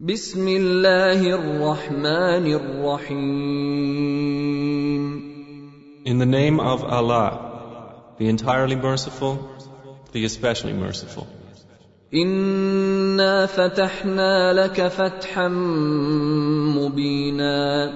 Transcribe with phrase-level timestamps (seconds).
[0.00, 3.18] بسم الله الرحمن الرحيم
[6.06, 7.32] In the name of Allah,
[8.16, 9.50] the entirely merciful,
[10.12, 11.26] the especially merciful.
[12.14, 15.48] انا فتحنا لك فتحا
[16.78, 17.90] مبينا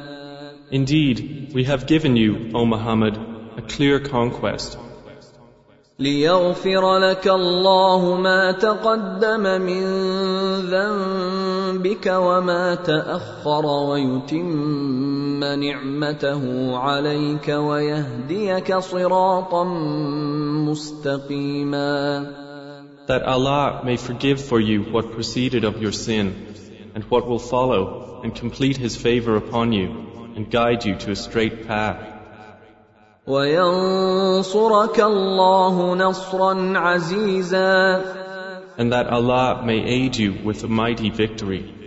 [0.72, 3.16] Indeed, we have given you, O Muhammad,
[3.56, 4.76] a clear conquest,
[5.98, 9.82] ليغفر لك الله ما تقدم من
[11.71, 19.63] ذنبك وما تاخر ويتم نعمته عليك ويهديك صراطا
[20.67, 22.47] مستقيما
[23.07, 26.27] that Allah may forgive for you what preceded of your sin
[26.93, 29.87] and what will follow and complete His favor upon you
[30.35, 32.03] and guide you to a straight path.
[33.27, 38.20] وينصرك الله نصرا عزيزا
[38.78, 41.82] and that Allah may aid you with a mighty victory.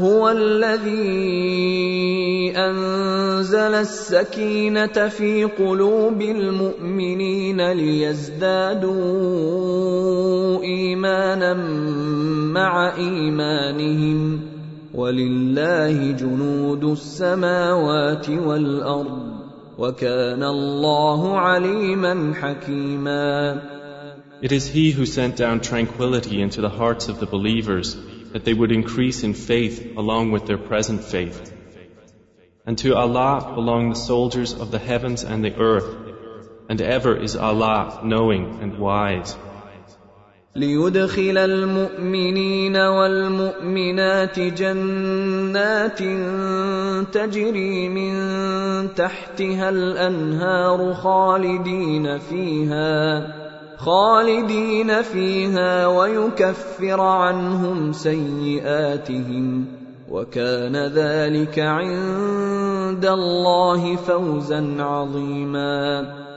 [0.00, 0.94] هو الذي
[2.56, 8.94] أنزل السكينة في قلوب المؤمنين ليزدادوا
[10.62, 11.54] إيمانا
[12.52, 14.40] مع إيمانهم
[14.94, 19.34] ولله جنود السماوات والأرض
[19.78, 23.62] وكان الله عليما حكيما
[24.41, 27.95] It is He who sent down tranquility into the hearts of the believers
[28.33, 31.53] that they would increase in faith along with their present faith.
[32.65, 35.89] And to Allah belong the soldiers of the heavens and the earth,
[36.69, 39.35] and ever is Allah knowing and wise.
[40.55, 45.99] ليدخل المؤمنين والمؤمنات جنات
[47.13, 48.13] تجري من
[48.95, 53.39] تحتها الانهار خالدين فيها
[53.77, 59.65] خالدين فيها ويكفر عنهم سيئاتهم
[60.09, 66.29] وكان ذلك عند الله فوزا عظيما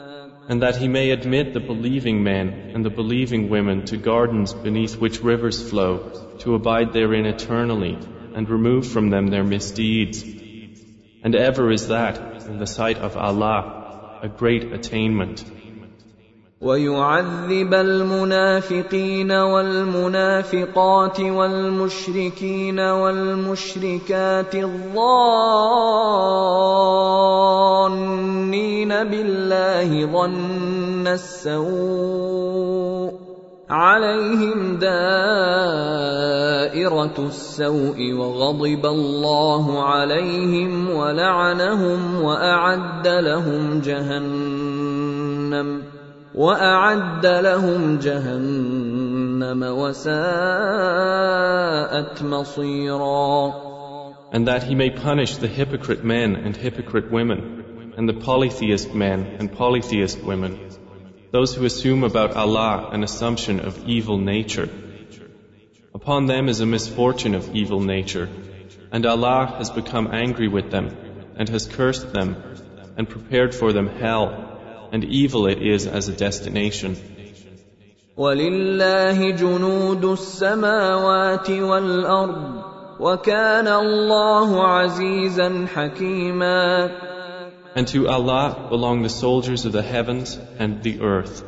[0.49, 4.97] and that he may admit the believing men and the believing women to gardens beneath
[4.97, 6.11] which rivers flow,
[6.41, 7.97] to abide therein eternally,
[8.35, 10.23] and remove from them their misdeeds.
[11.23, 15.45] And ever is that, in the sight of Allah, a great attainment.
[16.62, 24.98] ويعذب المنافقين والمنافقات والمشركين والمشركات الظانين
[28.90, 32.48] بالله ظن السوء
[33.70, 36.08] عليهم دائرة
[37.20, 45.18] السوء وغضب الله عليهم ولعنهم وأعد لهم جهنم
[46.37, 50.13] واعد لهم جهنم وساءت
[52.23, 53.73] مصيرا
[54.33, 59.37] And that he may punish the hypocrite men and hypocrite women, and the polytheist men
[59.39, 60.59] and polytheist women,
[61.33, 64.71] those who assume about Allah an assumption of evil nature.
[65.95, 68.31] Upon them is a misfortune of evil nature,
[68.91, 70.97] and Allah has become angry with them,
[71.37, 72.37] and has cursed them,
[72.97, 74.56] and prepared for them hell,
[74.93, 76.97] and evil it is as a destination.
[78.17, 82.63] ولله جنود السماوات والارض
[83.01, 86.91] وكان الله عزيزا حكيما
[87.75, 91.43] And to Allah belong the soldiers of the heavens and the earth.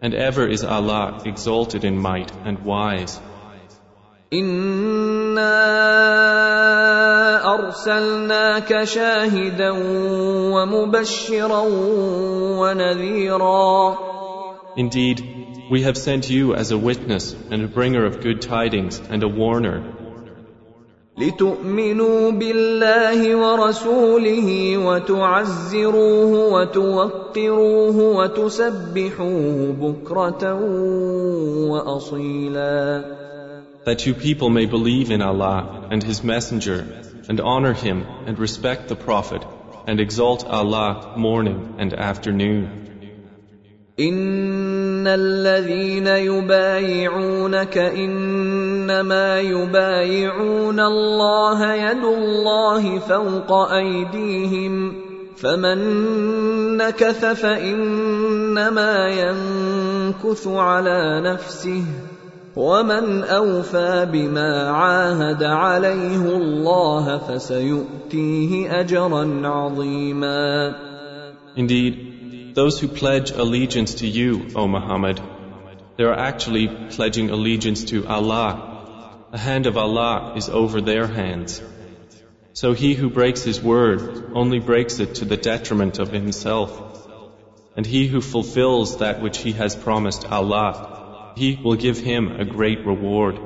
[0.00, 3.18] And ever is Allah exalted in might and wise.
[4.32, 5.56] إنا
[7.54, 9.70] أرسلناك شاهدا
[10.54, 11.62] ومبشرا
[12.60, 13.96] ونذيرا
[14.76, 15.22] Indeed,
[15.70, 19.28] we have sent you as a witness and a bringer of good tidings and a
[19.28, 19.82] warner
[21.18, 30.54] لتؤمنوا بالله ورسوله وتعزروه وتوقروه وتسبحوه بكرة
[31.70, 33.04] وأصيلا
[33.86, 36.84] that you people may believe in Allah and His Messenger
[37.30, 39.44] and honor Him and respect the Prophet
[39.86, 42.86] and exalt Allah morning and afternoon.
[43.98, 55.02] إن الذين يبايعونك إنما يبايعون الله يد الله فوق أيديهم
[55.36, 55.78] فمن
[56.76, 61.84] نكث فإنما ينكث على نفسه
[62.56, 70.74] ومن اوفى بما عاهد عليه الله فسيؤتيه اجرا عظيما
[71.56, 75.20] Indeed, those who pledge allegiance to you, O Muhammad,
[75.96, 78.76] they are actually pledging allegiance to Allah.
[79.30, 81.60] the hand of Allah is over their hands.
[82.52, 86.72] So he who breaks his word only breaks it to the detriment of himself.
[87.76, 90.89] And he who fulfills that which he has promised Allah,
[91.35, 93.39] he will give him a great reward.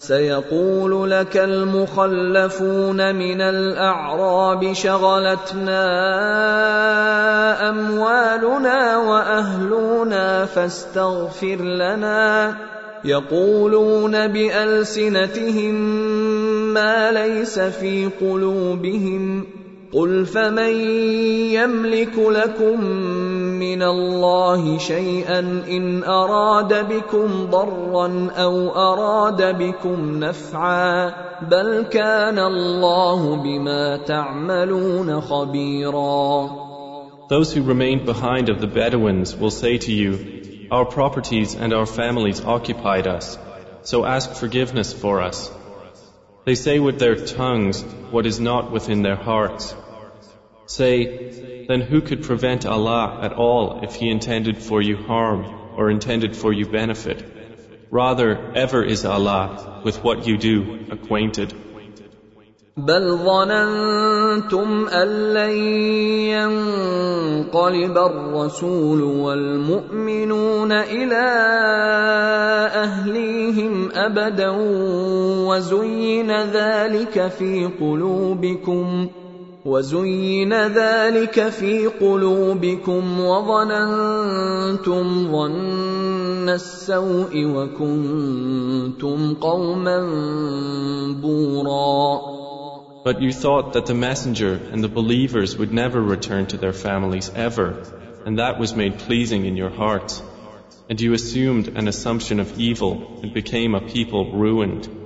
[0.00, 5.82] سيقول لك المخلفون من الأعراب شغلتنا
[7.68, 12.56] أموالنا وأهلنا فاستغفر لنا
[13.04, 15.74] يقولون بألسنتهم
[16.74, 19.46] ما ليس في قلوبهم
[19.92, 20.74] قل فمن
[21.52, 22.80] يملك لكم
[23.59, 33.97] من الله شيئا ان اراد بكم ضرا او اراد بكم نفعا بل كان الله بما
[33.97, 36.49] تعملون خبيرا
[37.27, 41.87] Those who remained behind of the Bedouins will say to you, Our properties and our
[41.87, 43.37] families occupied us,
[43.81, 45.49] so ask forgiveness for us.
[46.45, 47.81] They say with their tongues
[48.11, 49.73] what is not within their hearts.
[50.67, 55.45] Say, then who could prevent Allah at all if He intended for you harm
[55.77, 57.23] or intended for you benefit?
[57.91, 61.53] Rather, ever is Allah with what you do acquainted.
[62.77, 65.57] بل ظننتم ان لن
[66.27, 71.25] ينقلب الرسول والمؤمنون الى
[72.75, 74.49] اهليهم ابدا
[75.47, 79.07] وزين ذلك في قلوبكم
[79.65, 89.99] وزين ذلك في قلوبكم وظننتم ظن السوء وكنتم قوما
[91.21, 92.35] بورا
[93.05, 97.31] But you thought that the messenger and the believers would never return to their families
[97.35, 97.67] ever,
[98.25, 100.23] and that was made pleasing in your hearts.
[100.89, 104.98] And you assumed an assumption of evil and became a people ruined.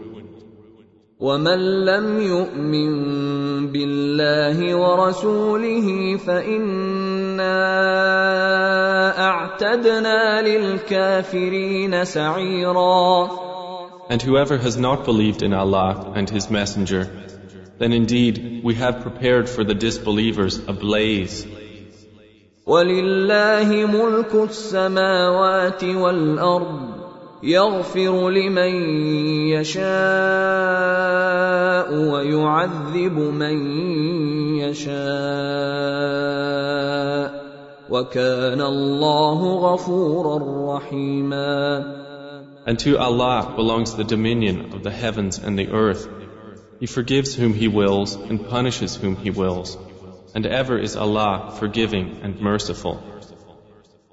[1.20, 2.92] ومن لم يؤمن
[3.72, 7.58] بالله ورسوله فإنا
[9.18, 13.30] أعتدنا للكافرين سعيرا
[14.10, 17.08] And whoever has not believed in Allah and His Messenger,
[17.78, 21.46] then indeed we have prepared for the disbelievers a blaze.
[22.66, 27.03] ولله ملك السماوات والارض
[27.43, 28.73] يغفر لمن
[29.55, 29.89] يشاء
[31.93, 33.55] ويعذب من
[34.59, 34.99] يشاء
[37.89, 40.37] وكان الله غفورا
[40.75, 41.99] رحيما
[42.65, 46.07] And to Allah belongs the dominion of the heavens and the earth.
[46.79, 49.77] He forgives whom He wills and punishes whom He wills.
[50.35, 53.01] And ever is Allah forgiving and merciful.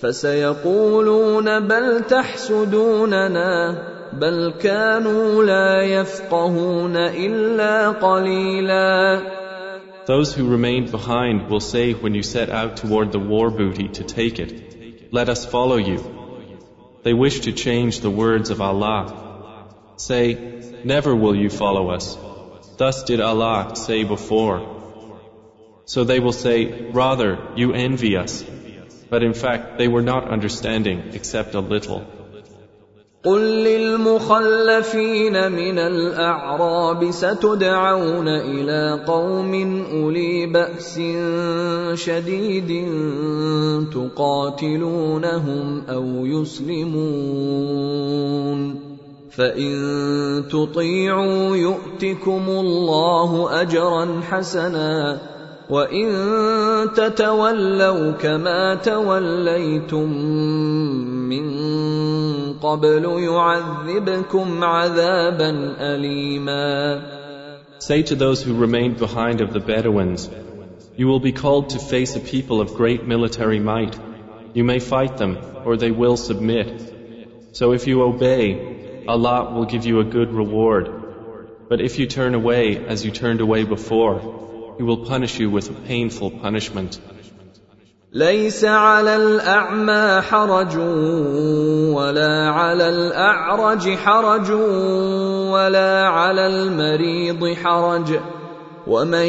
[0.00, 3.82] فسيقولون بل تحسدوننا
[4.12, 9.20] بل كانوا لا يفقهون الا قليلا
[10.06, 14.04] Those who remained behind will say when you set out toward the war booty to
[14.04, 14.66] take it,
[15.10, 15.98] Let us follow you.
[17.02, 19.00] They wish to change the words of Allah.
[19.96, 20.24] Say,
[20.84, 22.16] Never will you follow us.
[22.76, 24.58] Thus did Allah say before.
[25.84, 28.44] So they will say, Rather, you envy us.
[29.11, 32.01] But in fact, they were not understanding except a little.
[33.23, 41.01] قل للمخلفين من الاعراب ستدعون إلى قوم اولي باس
[41.93, 42.87] شديد
[43.93, 47.41] تقاتلونهم أو يسلمون
[49.29, 55.21] فان تطيعوا يؤتكم الله اجرا حسنا
[55.70, 60.12] وان تتولوا كما توليتم
[61.28, 61.46] من
[62.54, 67.02] قبل يعذبكم عذابا اليما
[67.78, 70.30] Say to those who remained behind of the Bedouins,
[70.96, 73.98] You will be called to face a people of great military might.
[74.54, 75.36] You may fight them,
[75.66, 77.52] or they will submit.
[77.52, 80.88] So if you obey, Allah will give you a good reward.
[81.68, 84.16] But if you turn away as you turned away before,
[84.77, 86.99] He will punish you with painful punishment.
[88.13, 90.77] ليس على الأعمى حرج
[91.95, 94.51] ولا على الأعرج حرج
[95.51, 98.19] ولا على المريض حرج
[98.87, 99.27] ومن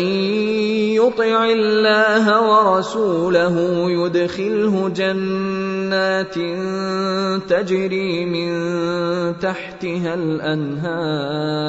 [0.98, 3.56] يطع الله ورسوله
[3.90, 6.34] يدخله جنات
[7.48, 8.52] تجري من
[9.38, 11.62] تحتها الأنهار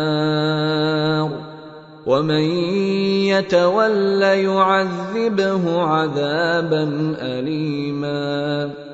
[2.07, 2.45] ومن
[3.29, 6.85] يتول يعذبه عذابا
[7.21, 8.89] اليما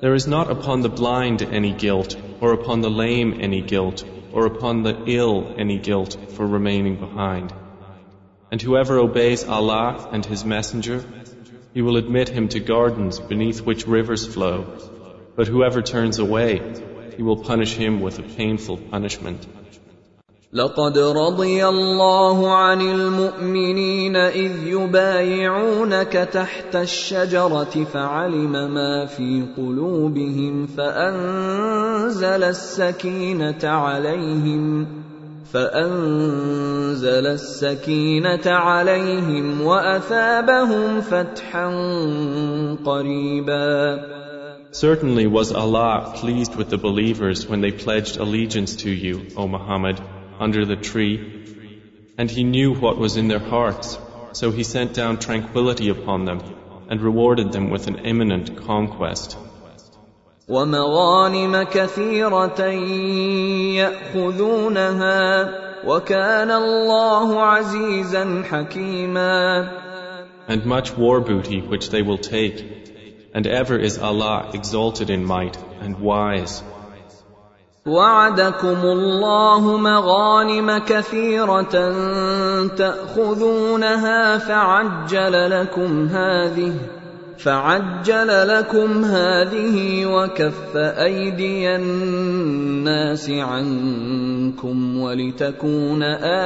[0.00, 4.46] There is not upon the blind any guilt, or upon the lame any guilt, or
[4.46, 7.52] upon the ill any guilt for remaining behind.
[8.50, 11.04] And whoever obeys Allah and His Messenger,
[11.74, 14.64] He will admit him to gardens beneath which rivers flow.
[15.36, 16.62] But whoever turns away,
[17.16, 19.46] He will punish him with a painful punishment.
[20.53, 33.63] لقد رضي الله عن المؤمنين إذ يبايعونك تحت الشجرة فعلم ما في قلوبهم فأنزل السكينة
[33.63, 34.87] عليهم
[35.53, 41.67] فأنزل السكينة عليهم وأثابهم فتحا
[42.85, 43.99] قريبا.
[44.71, 50.01] Certainly was Allah pleased with the believers when they pledged allegiance to you, O Muhammad,
[50.38, 51.14] under the tree,
[52.16, 53.98] and He knew what was in their hearts,
[54.32, 56.40] so He sent down tranquility upon them
[56.88, 59.36] and rewarded them with an imminent conquest.
[60.48, 62.60] ومغانم كثيرة
[63.76, 65.48] يأخذونها
[65.86, 69.68] وكان الله عزيزا حكيما
[70.48, 72.64] And much war booty which they will take,
[73.34, 76.62] and ever is Allah exalted in might and wise.
[77.85, 81.75] وعدكم الله مغانم كثيرة
[82.67, 86.73] تأخذونها فعجل لكم هذه
[87.37, 96.03] فعجل لكم هذه وكف أيدي الناس عنكم ولتكون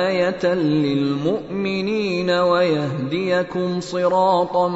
[0.08, 4.68] آية للمؤمنين ويهديكم صراطا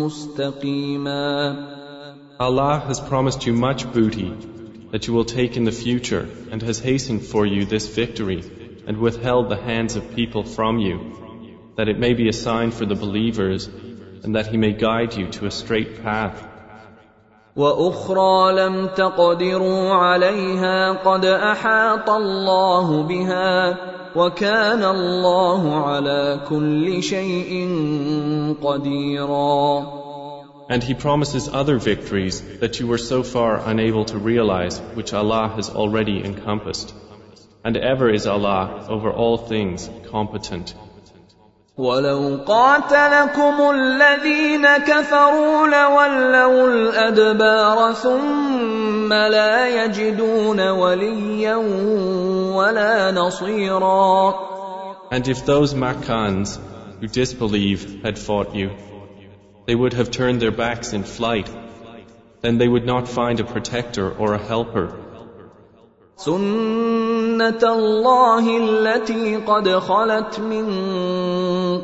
[0.00, 1.56] مستقيما.
[2.40, 4.32] Allah has promised you much booty.
[4.91, 8.41] that you will take in the future and has hastened for you this victory
[8.87, 10.97] and withheld the hands of people from you
[11.77, 13.67] that it may be a sign for the believers
[14.23, 16.43] and that He may guide you to a straight path.
[17.55, 23.77] واخرى لم تقدروا عليها قد احاط الله بها
[24.15, 27.51] وكان الله على كل شيء
[28.63, 29.98] قديرا
[30.69, 35.47] And he promises other victories that you were so far unable to realize, which Allah
[35.55, 36.93] has already encompassed.
[37.63, 40.73] And ever is Allah over all things competent.
[41.77, 51.55] ولو قاتلكم الذين كفروا لولوا الادبار ثم لا يجدون وليا
[52.55, 54.33] ولا نصيرا
[55.11, 56.57] And if those Makkans
[56.99, 58.71] who disbelieve had fought you,
[59.69, 61.49] they would have turned their backs in flight,
[62.41, 64.87] then they would not find a protector or a helper.
[66.17, 70.65] سنه الله التي قد خلت من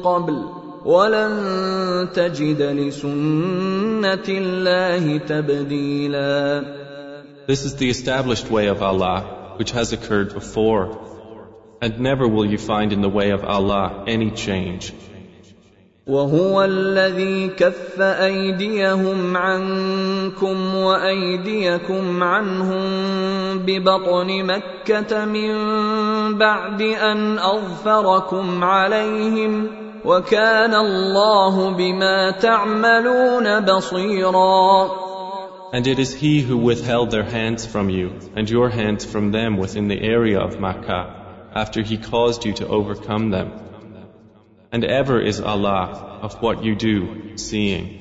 [0.02, 0.46] قبل
[0.86, 6.64] ولن تجد لسنه الله تبديلا
[7.48, 10.98] This is the established way of Allah, which has occurred before,
[11.82, 14.94] and never will you find in the way of Allah any change.
[16.07, 22.83] وهو الذي كف ايديهم عنكم وايديكم عنهم
[23.59, 25.51] ببطن مكه من
[26.39, 29.67] بعد ان اظفركم عليهم
[30.05, 34.89] وكان الله بما تعملون بصيرا
[35.73, 39.57] And it is He who withheld their hands from you and your hands from them
[39.57, 41.07] within the area of Makkah
[41.53, 43.51] after He caused you to overcome them.
[44.77, 46.97] And ever is Allah of what you do
[47.37, 47.99] seeing.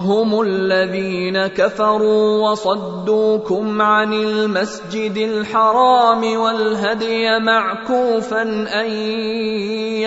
[0.00, 8.42] هم الذين كفروا وصدوكم عن المسجد الحرام والهدي معكوفا
[8.80, 8.90] أن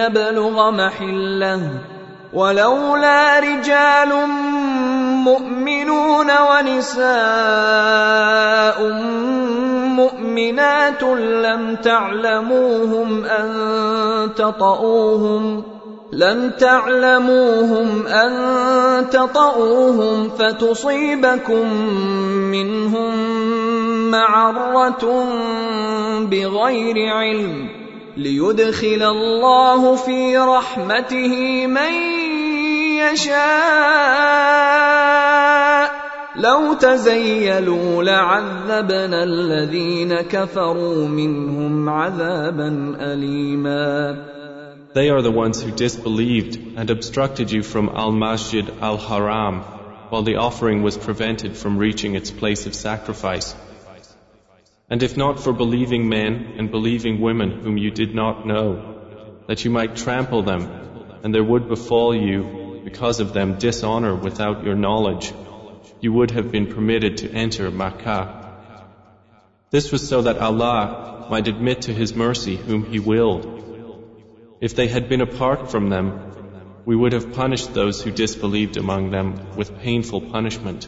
[0.01, 1.72] يبلغ محله
[2.34, 4.12] ولولا رجال
[5.91, 7.01] مؤمنون ونساء
[10.01, 13.50] مؤمنات لم تعلموهم أن
[14.36, 15.63] تطؤوهم
[16.12, 21.74] لم تعلموهم أن تطؤوهم فتصيبكم
[22.51, 23.15] منهم
[24.12, 25.25] معرة
[26.21, 27.69] بغير علم
[28.17, 32.21] ليدخل الله في رحمته من
[33.00, 34.56] يشاء
[36.37, 44.37] لو تزيلوا لعذبنا الذين كفروا منهم عذابا أليما
[44.95, 49.61] They are the ones who disbelieved and obstructed you from Al Masjid Al Haram
[50.09, 53.54] while the offering was prevented from reaching its place of sacrifice.
[54.88, 58.66] And if not for believing men and believing women whom you did not know,
[59.49, 60.62] that you might trample them,
[61.23, 65.33] and there would befall you because of them dishonor without your knowledge,
[66.00, 68.38] you would have been permitted to enter Makkah.
[69.69, 73.61] This was so that Allah might admit to His mercy whom He willed
[74.61, 76.21] if they had been apart from them,
[76.85, 80.88] we would have punished those who disbelieved among them with painful punishment.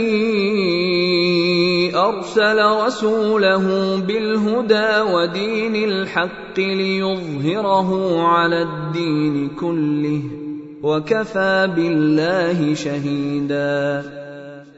[1.95, 10.21] أرسل رسوله بالهدى ودين الحق ليظهره على الدين كله
[10.83, 14.17] وكفى بالله شهيداً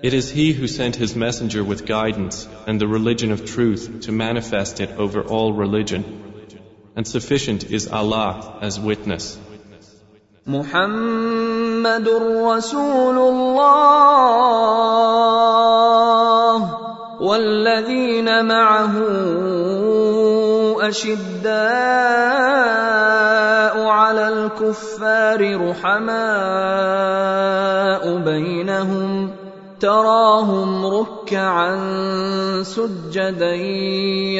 [0.02, 4.13] It is He who sent His Messenger with guidance and the religion of truth to
[4.13, 6.06] manifest it over all religion.
[6.95, 9.38] And sufficient is Allah as witness.
[10.46, 12.09] محمد
[12.44, 13.64] رسول الله
[17.20, 18.92] والذين معه
[20.88, 21.54] أشداء
[23.88, 26.14] على الكفار رحماء
[28.18, 29.30] بينهم
[29.80, 31.76] تراهم ركعا
[32.62, 33.54] سجدا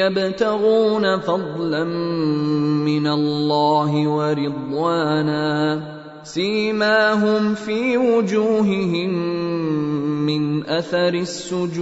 [0.05, 5.94] يبتغون فضلا من الله ورضوانا
[6.25, 9.09] سيماهم في وجوههم
[10.25, 11.75] من أثر السجود.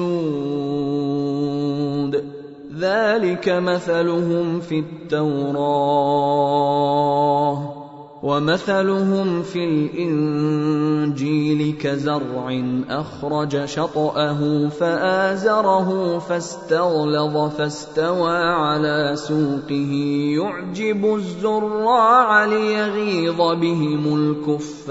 [2.80, 6.24] ذلك مثلهم في التوراه.
[8.24, 19.92] ومثلهم في الإنجيل كزرع أخرج شطأه فآزره فاستغلظ فاستوى على سوقه.
[20.40, 24.84] يعجب الزراع ليغيظ بهم الكفار.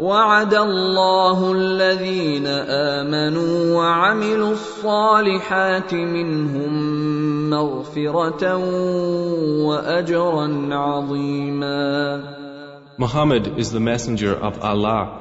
[0.00, 6.72] وعد الله الذين امنوا وعملوا الصالحات منهم
[7.50, 8.56] مغفره
[9.68, 12.40] واجرا عظيما
[12.98, 15.20] Muhammad is the messenger of Allah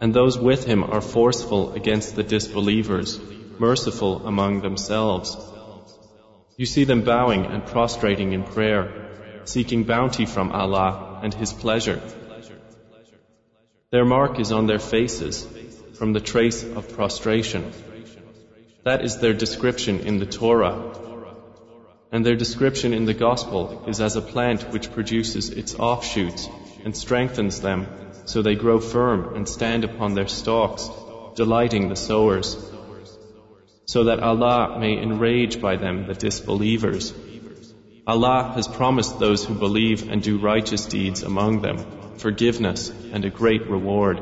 [0.00, 3.20] and those with him are forceful against the disbelievers
[3.58, 5.36] merciful among themselves
[6.56, 8.82] you see them bowing and prostrating in prayer
[9.44, 12.00] seeking bounty from Allah and his pleasure
[13.91, 15.47] their mark is on their faces
[15.93, 17.71] from the trace of prostration.
[18.83, 20.93] That is their description in the Torah.
[22.11, 26.47] And their description in the Gospel is as a plant which produces its offshoots,
[26.83, 27.87] and strengthens them,
[28.25, 30.89] so they grow firm and stand upon their stalks,
[31.35, 32.57] delighting the sowers,
[33.85, 37.13] so that Allah may enrage by them the disbelievers.
[38.07, 41.83] Allah has promised those who believe and do righteous deeds among them
[42.17, 44.21] forgiveness and a great reward.